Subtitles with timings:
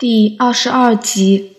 [0.00, 1.52] 第二十二集，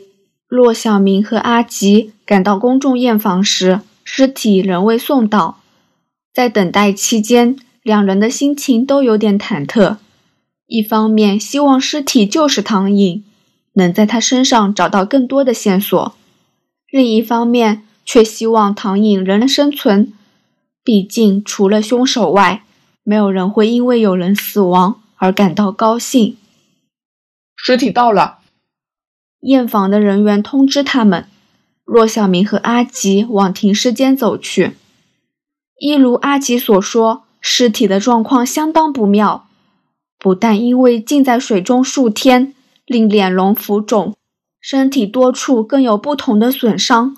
[0.47, 5.59] 骆小明和阿吉赶到公众验房时，尸体仍未送到。
[6.33, 9.97] 在等待期间，两人的心情都有点忐忑。
[10.65, 13.23] 一方面希望尸体就是唐颖，
[13.73, 16.13] 能在他身上找到更多的线索；
[16.89, 20.11] 另一方面却希望唐颖仍能生存。
[20.83, 22.63] 毕竟，除了凶手外，
[23.03, 26.37] 没有人会因为有人死亡而感到高兴。
[27.63, 28.39] 尸体到了，
[29.41, 31.27] 验房的人员通知他们。
[31.85, 34.77] 骆小明和阿吉往停尸间走去。
[35.77, 39.47] 一如阿吉所说，尸体的状况相当不妙，
[40.17, 42.55] 不但因为浸在水中数天，
[42.87, 44.15] 令脸容浮肿，
[44.59, 47.15] 身体多处更有不同的损伤，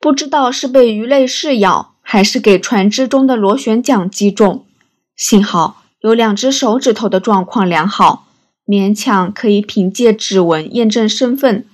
[0.00, 4.64] 不知道是被鱼类噬咬，还是给船只中的螺旋桨击中。
[5.14, 8.28] 幸好有两只手指头的状况良好。
[8.72, 11.66] 勉强可以凭借指纹验证身份。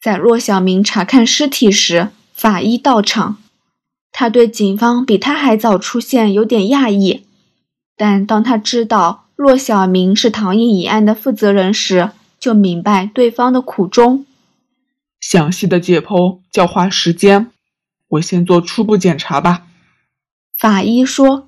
[0.00, 3.38] 在骆小明查看尸体时，法医到场。
[4.10, 7.24] 他对警方比他还早出现有点讶异，
[7.96, 14.26] 但当他知道骆小明是唐英一案的负责人时，就明白对方的苦衷。
[15.20, 17.52] 详细的解剖较花时间，
[18.08, 19.68] 我先做初步检查吧。
[20.58, 21.46] 法医说：“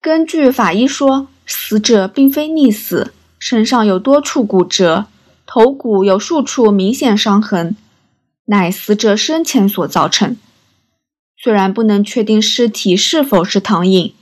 [0.00, 5.06] 根据法医说。”死者并非溺死，身上有多处骨折，
[5.46, 7.76] 头骨有数处明显伤痕，
[8.46, 10.36] 乃死者生前所造成。
[11.36, 14.14] 虽然不能确定尸体是否是唐颖，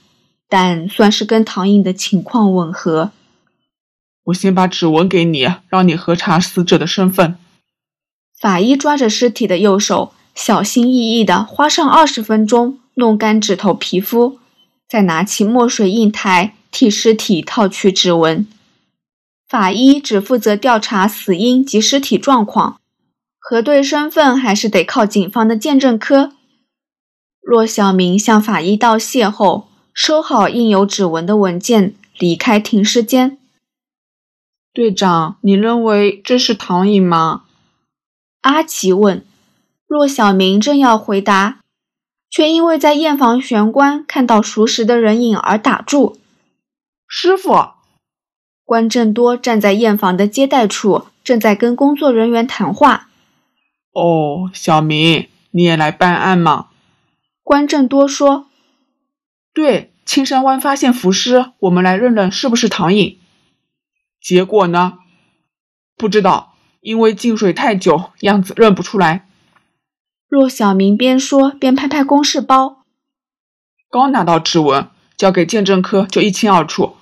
[0.48, 3.12] 但算是跟唐颖的情况吻合。
[4.24, 7.36] 我先把指纹给你，让你核查死者的身份。
[8.40, 14.40] 法医抓着尸体的右手，小心翼翼地花上二十分钟弄干指头皮肤，
[14.88, 16.54] 再拿起墨水印台。
[16.72, 18.46] 替尸体套取指纹，
[19.46, 22.80] 法医只负责调查死因及尸体状况，
[23.38, 26.32] 核对身份还是得靠警方的鉴证科。
[27.42, 33.36] 骆小明向法医道谢后，收好印有指纹的文件，离开停尸间。
[34.72, 37.42] 队长，你认为这是唐颖吗？
[38.40, 39.22] 阿奇问。
[39.86, 41.61] 骆小明正要回答，
[42.30, 46.16] 却因为在验房玄关看到熟识的人影而打住。
[47.14, 47.74] 师傅，
[48.64, 53.11] 关正多站在验房的接待处，正在跟工作人员谈话。
[53.92, 56.68] 哦，小明，你也来办案吗？
[57.42, 58.46] 关正多说
[59.52, 63.18] ：“对，青山湾发现浮尸，我们来认认是不是唐颖。
[64.18, 64.94] 结果呢？
[65.98, 69.29] 不知道，因为进水太久，样子认不出来。”
[70.30, 72.84] 骆小明边说边拍拍公事包，
[73.90, 76.96] 刚拿到指纹，交给鉴证科就一清二楚。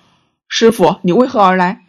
[0.53, 1.85] 师傅，你为何而来？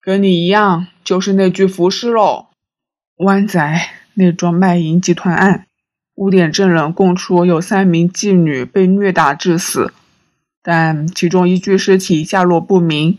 [0.00, 2.46] 跟你一样，就是那具浮尸喽。
[3.16, 5.66] 湾仔那桩卖淫集团案，
[6.14, 9.92] 污点证人供出有三名妓女被虐打致死，
[10.62, 13.18] 但其中一具尸体下落不明。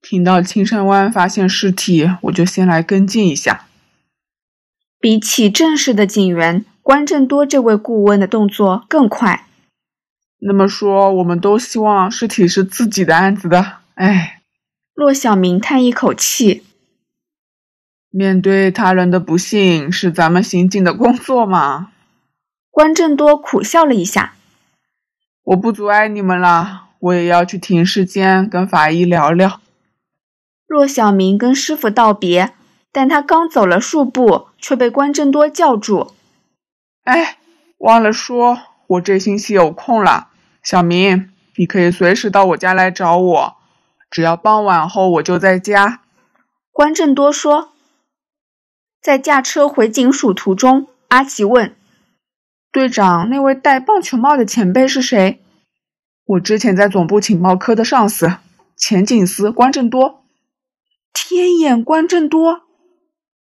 [0.00, 3.66] 听到青山湾发现尸体，我就先来跟进一下。
[5.00, 9.46] 比起正式的警员，关正多这位顾问的动作更快。
[10.42, 13.78] 那么说，我们都希望尸体是自己的案子的。
[13.94, 14.40] 哎，
[14.94, 16.64] 骆小明叹一口气。
[18.08, 21.92] 面对他人的不幸，是咱们刑警的工作嘛？
[22.70, 24.34] 关正多苦笑了一下。
[25.44, 29.60] 我不阻碍你们了，我也要去停尸间跟法医聊聊。
[30.66, 32.54] 骆小明跟师傅道别，
[32.90, 36.14] 但他刚走了数步，却被关正多叫住。
[37.04, 37.36] 哎，
[37.78, 40.28] 忘了说，我这星期有空了。
[40.62, 43.56] 小明，你可以随时到我家来找我，
[44.10, 46.02] 只要傍晚后我就在家。
[46.70, 47.72] 关正多说，
[49.00, 51.74] 在驾车回警署途中，阿奇问
[52.70, 55.42] 队长：“那位戴棒球帽的前辈是谁？”
[56.26, 58.36] 我之前在总部情报科的上司，
[58.76, 60.22] 前警司关正多。
[61.12, 62.62] 天眼关正多！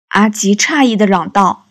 [0.08, 1.66] 阿吉诧异的嚷道：“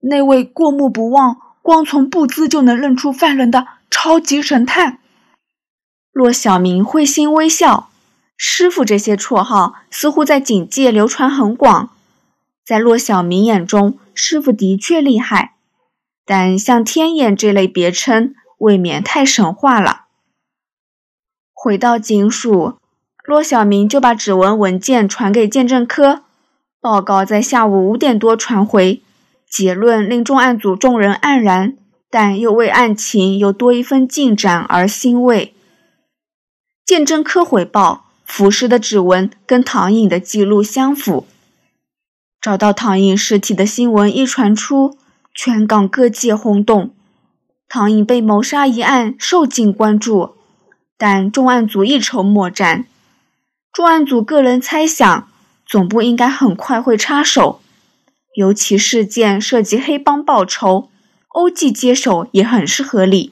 [0.00, 4.98] 那位过目不忘，光从步姿就能认出犯人的。”超级神探，
[6.12, 7.90] 骆小明会心微笑。
[8.36, 11.90] 师傅这些绰号似乎在警界流传很广，
[12.64, 15.54] 在骆小明眼中，师傅的确厉害，
[16.26, 20.02] 但像天眼这类别称未免太神话了。
[21.54, 22.76] 回到警署，
[23.24, 26.22] 骆小明就把指纹文件传给鉴证科，
[26.80, 29.02] 报告在下午五点多传回，
[29.48, 31.78] 结论令重案组众人黯然。
[32.10, 35.54] 但又为案情有多一份进展而欣慰。
[36.84, 41.26] 鉴证科回报，浮尸的指纹跟唐颖的记录相符。
[42.40, 44.96] 找到唐颖尸体的新闻一传出，
[45.34, 46.94] 全港各界轰动，
[47.68, 50.36] 唐颖被谋杀一案受尽关注。
[50.96, 52.86] 但重案组一筹莫展。
[53.72, 55.28] 重案组个人猜想，
[55.66, 57.60] 总部应该很快会插手，
[58.36, 60.88] 尤其事件涉及黑帮报仇，
[61.36, 63.30] 欧记接手也很是合理。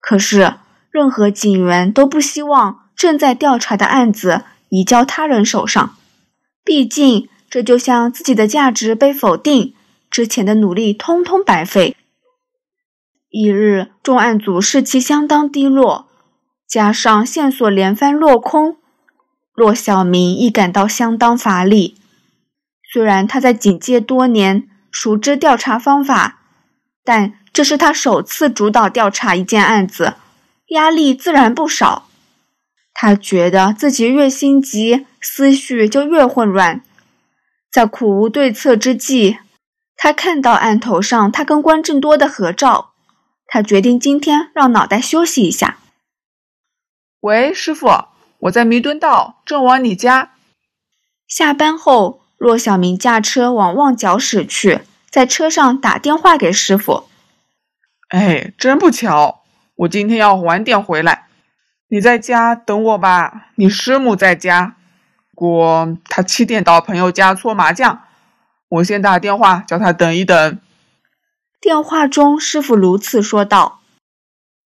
[0.00, 0.54] 可是，
[0.90, 5.96] 任何警员都不希望正在调查的案子移交他人手上，
[6.64, 9.74] 毕竟这就像自己的价值被否定，
[10.10, 11.94] 之前的努力通通白费。
[13.28, 16.08] 一日，重案组士气相当低落，
[16.66, 18.78] 加上线索连番落空，
[19.52, 21.96] 骆小明亦感到相当乏力。
[22.90, 26.40] 虽然他在警界多年，熟知调查方法，
[27.04, 27.34] 但。
[27.54, 30.14] 这是他首次主导调查一件案子，
[30.70, 32.08] 压力自然不少。
[32.92, 36.82] 他觉得自己越心急，思绪就越混乱。
[37.70, 39.38] 在苦无对策之际，
[39.96, 42.90] 他看到案头上他跟关正多的合照，
[43.46, 45.78] 他决定今天让脑袋休息一下。
[47.20, 48.06] 喂，师傅，
[48.40, 50.32] 我在弥敦道，正往你家。
[51.28, 54.80] 下班后，骆小明驾车往旺角驶去，
[55.14, 57.04] 在车上打电话给师傅。
[58.08, 59.44] 哎，真不巧，
[59.76, 61.28] 我今天要晚点回来，
[61.86, 63.50] 你在家等我吧。
[63.54, 64.74] 你师母在家，
[65.32, 68.00] 过他七点到朋友家搓麻将，
[68.68, 70.58] 我先打电话叫他等一等。
[71.60, 73.82] 电话中，师傅如此说道。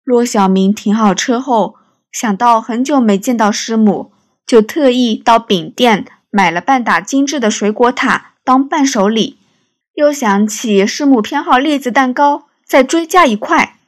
[0.03, 1.77] 骆小明停好车后，
[2.11, 4.11] 想到很久没见到师母，
[4.47, 9.37] 就特意到饼店买了半打精致的水果塔当伴手礼，
[9.95, 12.47] 又想起师母偏好栗子蛋糕。
[12.71, 13.79] 再追加一块。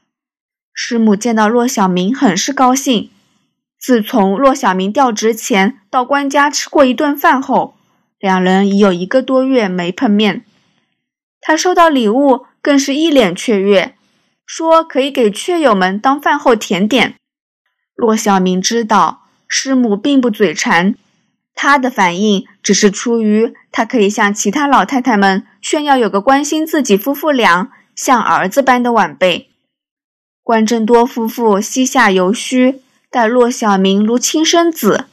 [0.74, 3.10] 师母见到骆小明，很是高兴。
[3.78, 7.76] 自从骆小明调职前到官家吃过一顿饭后，
[8.18, 10.44] 两人已有一个多月没碰面。
[11.40, 13.94] 他收到礼物，更是一脸雀跃，
[14.44, 17.14] 说可以给雀友们当饭后甜点。
[17.94, 20.96] 骆小明知道师母并不嘴馋，
[21.64, 27.70] 他的反应只是出于他可以向其他老太太们炫耀有个关心自己夫妇俩。
[27.94, 29.48] 像儿子般的晚辈，
[30.42, 35.04] 关正多夫妇膝下犹虚，待骆小明如亲生子。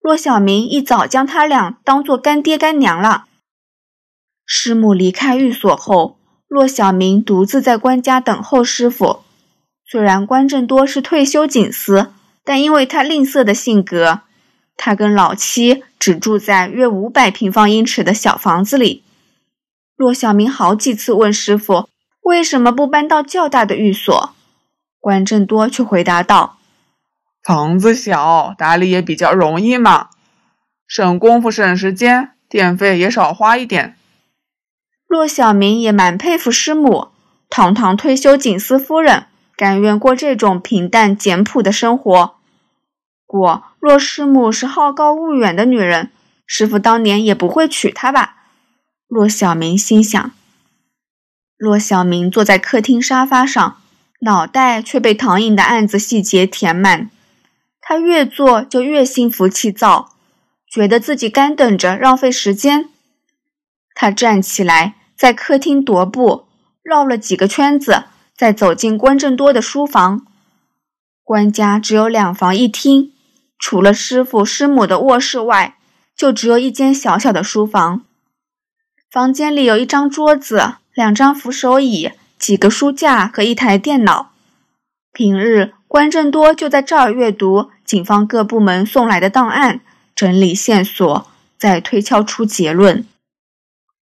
[0.00, 3.26] 骆小明一早将他俩当做干爹干娘了。
[4.46, 6.16] 师母离开寓所后，
[6.48, 9.24] 骆小明独自在关家等候师傅。
[9.84, 12.12] 虽然关正多是退休警司，
[12.42, 14.20] 但因为他吝啬的性格，
[14.76, 19.02] 他跟老七只住在约五百平方英尺的小房子里。
[19.96, 21.88] 骆小明好几次问师傅。
[22.22, 24.32] 为什么不搬到较大的寓所？
[25.00, 26.58] 关正多却回答道
[27.42, 30.10] ：“房子小，打理也比较容易嘛，
[30.86, 33.96] 省功夫省时间，电费也少花一点。”
[35.08, 37.08] 骆小明也蛮佩服师母，
[37.50, 39.26] 堂堂退休警司夫人，
[39.56, 42.36] 甘愿过这种平淡简朴的生活。
[43.32, 46.10] 果若师母是好高骛远的女人，
[46.46, 48.36] 师傅当年也不会娶她吧？
[49.08, 50.32] 骆小明心想。
[51.56, 53.78] 骆小明坐在客厅沙发上，
[54.20, 57.08] 脑袋却被唐颖的案子细节填满。
[57.80, 60.10] 他越坐就越心浮气躁，
[60.70, 62.90] 觉得自己干等着浪费时间。
[63.94, 66.44] 他站起来，在客厅踱步，
[66.82, 68.04] 绕了几个圈子，
[68.36, 70.26] 再走进关正多的书房。
[71.24, 73.11] 关家只有两房一厅，
[73.62, 75.76] 除了师傅师母的卧室外，
[76.16, 78.04] 就只有一间小小的书房。
[79.10, 80.74] 房间里有一张桌子。
[80.94, 84.32] 两张扶手椅、几个书架和一台电脑。
[85.10, 89.80] 平日关正多就在这儿阅读警方各部门送来的档案，
[90.14, 91.26] 整理线索，
[91.56, 93.06] 再推敲出结论。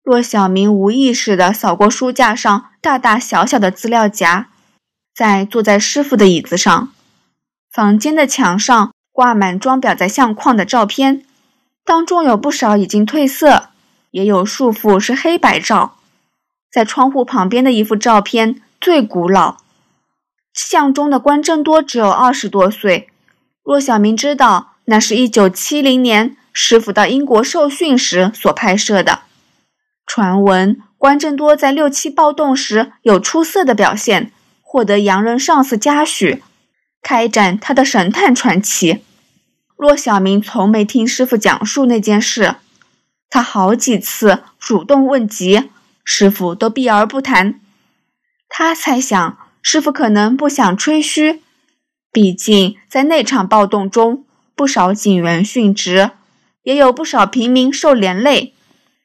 [0.04, 4.50] 骆小明无意识地扫过书架上大大小小的资料夹，
[5.12, 6.92] 再坐在师傅的椅子上。
[7.72, 11.24] 房间的墙上挂满装裱在相框的照片，
[11.84, 13.70] 当中有不少已经褪色，
[14.12, 15.96] 也有数幅是黑白照。
[16.70, 19.56] 在窗户旁边的一幅照片最古老，
[20.54, 23.08] 相中的关正多只有二十多岁。
[23.64, 29.22] 骆小明知道，那是一九七零年师傅到英国受训时所拍摄的。
[30.06, 34.30] 传闻关正多在六七暴动时有出色的表现，
[34.62, 36.40] 获得洋人上司嘉许，
[37.02, 39.02] 开展他的神探传奇。
[39.78, 42.56] 骆小明从没听师傅讲述那件事，
[43.30, 45.70] 他好几次主动问及。
[46.04, 47.60] 师傅都避而不谈，
[48.48, 51.42] 他猜想师傅可能不想吹嘘，
[52.10, 54.24] 毕竟在那场暴动中，
[54.56, 56.10] 不少警员殉职，
[56.64, 58.54] 也有不少平民受连累。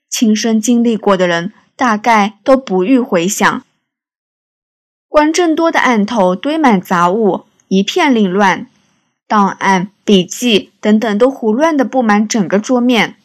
[0.09, 3.63] 亲身经历过的人，大概都不予回想。
[5.07, 8.67] 关正多的案头堆满杂物，一片凌乱，
[9.33, 13.15] 档案、笔记等等都胡乱的布满整个桌面。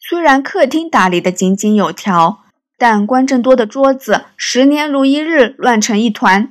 [0.00, 2.38] 虽然客厅打理得井井有条，
[2.78, 6.50] 但关正多的桌子十年如一日，乱成一团。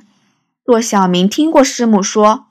[0.63, 2.45] 骆小明听过师母说，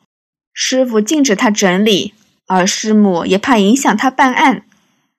[0.53, 2.13] 师傅禁止他整理，
[2.49, 4.65] 而师母也怕影响他办案，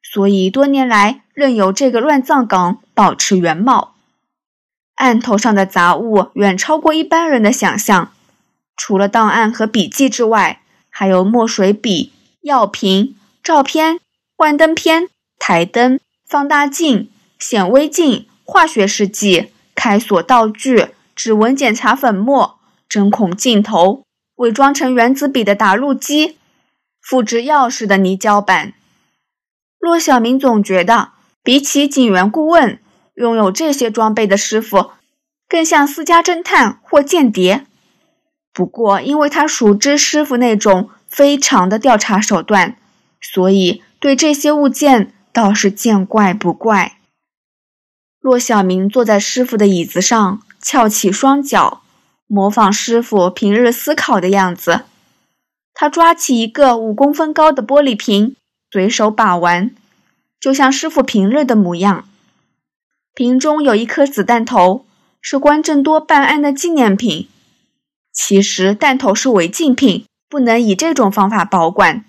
[0.04, 3.96] 所以多年来任由这个乱葬岗保持原貌。
[4.96, 8.12] 案头上的杂物远超过一般人的想象，
[8.76, 10.60] 除了档案和笔记之外，
[10.98, 14.00] 还有墨水笔、药瓶、照片、
[14.38, 24.04] 幻灯片、台灯、放大镜、显微镜、化学试剂、开锁道具、指纹检查粉末、针孔镜头、
[24.36, 26.38] 伪装成原子笔的打录机、
[27.02, 28.74] 复制钥匙的泥胶板。
[29.78, 31.10] 骆小明总觉得，
[31.44, 32.80] 比起警员顾问。
[33.16, 34.92] 拥有这些装备的师傅，
[35.50, 37.66] 更像私家侦探或间谍。
[38.56, 42.78] 不过，因为他熟知师傅那种非常的调查手段，
[43.20, 46.98] 所以对这些物件倒是见怪不怪。
[48.22, 51.82] 骆小明坐在师傅的椅子上，翘起双脚，
[52.28, 54.86] 模仿师傅平日思考的样子。
[55.74, 58.38] 他抓起一个五公分高的玻璃瓶，
[58.72, 59.76] 随手把玩，
[60.40, 62.08] 就像师傅平日的模样。
[63.14, 64.86] 瓶中有一颗子弹头，
[65.20, 67.28] 是关正多办案的纪念品。
[68.16, 72.04] 其实弹头是违禁品，不能以这种方法保管。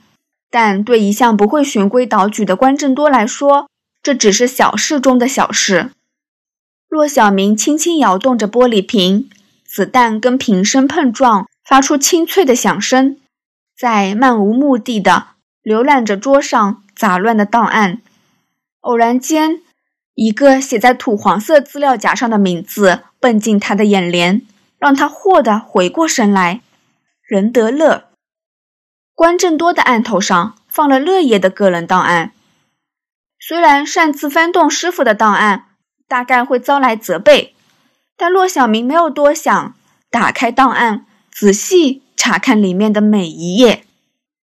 [0.49, 3.69] 但对一向不会循规蹈矩的关正多来说，
[4.03, 5.91] 这只是小事中的小事。
[6.89, 9.29] 骆小明轻轻摇动着玻璃瓶，
[9.67, 13.19] 子弹跟瓶身碰撞，发出清脆的响声。
[13.77, 15.27] 在漫无目的的
[15.63, 18.01] 浏览着桌上杂乱的档案，
[18.81, 19.61] 偶然间。
[20.19, 24.41] 一个写在土黄色资料夹上的名字蹦进他的眼帘，
[24.79, 26.61] 让他豁地回过神来。
[27.23, 28.05] 任德乐，
[29.15, 32.33] 关正多的案头上放了乐爷的个人档案。
[33.41, 35.67] 虽然擅自翻动师傅的档案，
[36.07, 37.55] 大概会遭来责备，
[38.17, 39.75] 但骆小明没有多想，
[40.11, 43.85] 打开档案，仔细查看里面的每一页。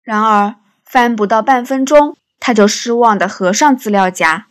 [0.04, 4.48] 然而翻不到半分钟，他就失望地合上资料夹。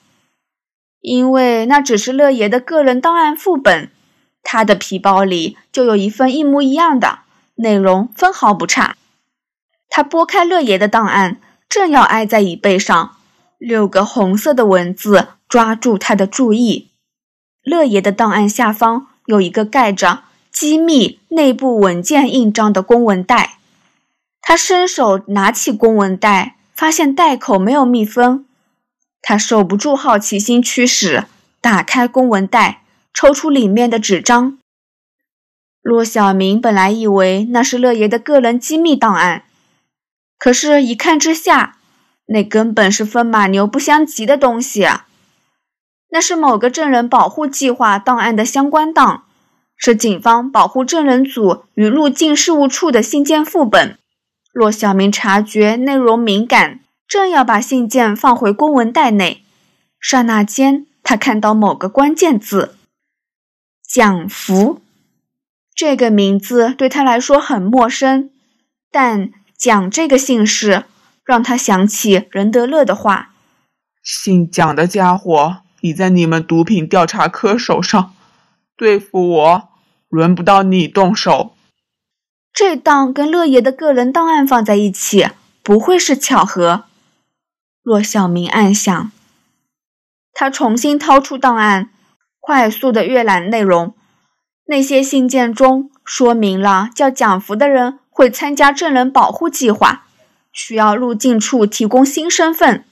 [1.01, 3.91] 因为那只是乐爷的个人档案副本，
[4.45, 7.21] 他的皮包里就有一份一模一样的，
[7.57, 8.97] 内容分毫不差。
[9.89, 13.17] 他拨开乐爷的档案，正要挨在椅背上，
[13.59, 16.91] 六个红色的文字抓住他的注意。
[17.63, 23.59] 乐爷的档案下方有一个盖着“机密内部文件”印章的公文袋，
[24.43, 28.45] 他伸手拿起公文袋，发现袋口没有密封。
[29.23, 31.25] 他受不住好奇心驱使，
[31.63, 32.83] 打开公文袋，
[33.15, 34.59] 抽出里面的纸张。
[35.81, 39.45] 骆小明本来以为那是乐爷的个人机密档案，
[40.39, 41.79] 可是，一看之下，
[42.27, 45.07] 那根本是风马牛不相及的东西啊！
[46.11, 49.25] 那是某个证人保护计划档案的相关档，
[49.77, 53.99] 是警方保护证人组与入境事务处的信件副本。
[54.53, 56.81] 骆小明察觉内容敏感。
[57.07, 59.45] 正要把信件放回公文袋内，
[60.01, 62.77] 刹那间，他看到某个关键字
[63.95, 64.83] “蒋福”
[65.73, 68.29] 这个名字对他来说很陌生，
[68.91, 70.83] 但“蒋”这个姓氏
[71.25, 73.31] 让他想起任德乐的话
[74.03, 78.13] ：“姓蒋的家伙已在你们毒品调查科手上，
[78.77, 79.69] 对付我，
[80.09, 81.55] 轮不到你动手。”
[82.53, 85.29] 这档跟乐爷的个人档案放在一起，
[85.63, 86.87] 不会是巧合。
[87.85, 89.13] 骆小明暗想，
[90.33, 91.91] 他重新掏出档案，
[92.45, 93.95] 快速的阅览内容。
[94.67, 100.07] 那些信件中说明了叫蒋福的人会参加证人保护计划，
[100.53, 102.85] 需要入境处提供新身份，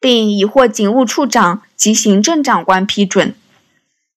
[0.00, 3.34] 并已获警务处长及行政长官批准。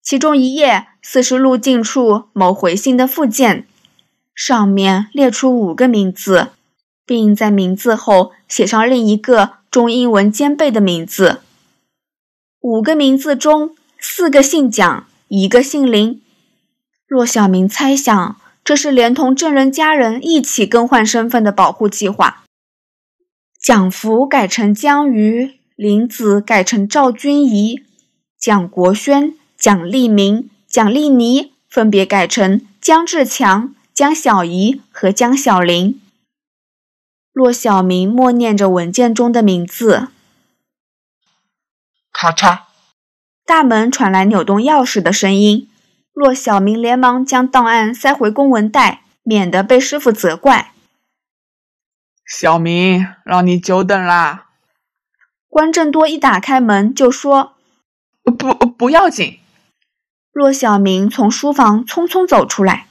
[0.01, 3.67] 其中一页似是入境处某回信的附件，
[4.33, 6.47] 上面列出五个名字，
[7.05, 9.59] 并在名字后写上另一个。
[9.71, 11.41] 中英文兼备的名字，
[12.59, 16.21] 五个名字中四个姓蒋，一个姓林。
[17.05, 22.43] 骆小明猜想，这是连同证人家人一起更换身份的保护计划。
[23.61, 27.83] 蒋福改成江瑜，林子改成赵君怡，
[28.37, 35.99] 蒋国轩、蒋立明、蒋丽妮分别改成江志强、江小怡和江小林。
[37.33, 40.07] 骆小明默念着文件中的名字。
[42.13, 42.61] 咔嚓，
[43.49, 45.67] 大门传来扭动钥匙的声音。
[46.13, 50.71] 骆小明连忙将档案塞回公文袋，免得被师傅责怪。
[52.27, 54.49] 小明，让你久等啦。
[55.47, 57.55] 关正多一打开门就说
[58.21, 59.39] ：“不，不要紧。”
[60.31, 62.85] 骆小明从书房匆匆走出来。